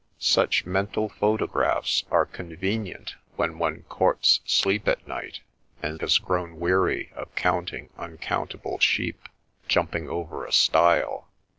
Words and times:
Such 0.17 0.65
mental 0.65 1.09
photographs 1.09 2.05
are 2.09 2.25
convenient 2.25 3.13
when 3.35 3.59
one 3.59 3.83
courts 3.83 4.39
sleep 4.47 4.87
at 4.87 5.07
night, 5.07 5.41
and 5.83 6.01
has 6.01 6.17
grown 6.17 6.59
weary 6.59 7.11
of 7.15 7.35
counting 7.35 7.91
uncount 7.99 8.55
able 8.55 8.79
sheep 8.79 9.29
jumping 9.67 10.09
over 10.09 10.43
a 10.43 10.51
stile. 10.51 11.27